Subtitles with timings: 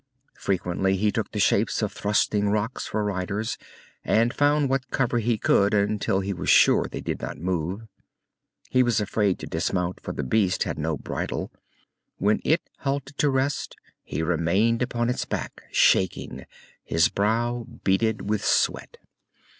[0.39, 3.59] Frequently he took the shapes of thrusting rocks for riders,
[4.03, 7.83] and found what cover he could until he was sure they did not move.
[8.71, 11.51] He was afraid to dismount, for the beast had no bridle.
[12.17, 16.45] When it halted to rest he remained upon its back, shaking,
[16.83, 18.97] his brow beaded with sweat.